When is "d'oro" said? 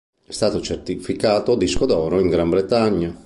1.85-2.19